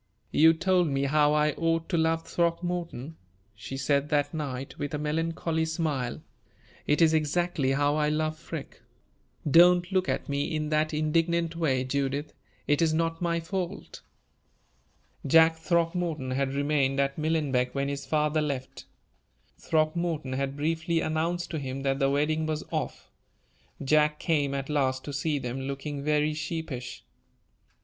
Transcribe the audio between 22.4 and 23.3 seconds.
was off.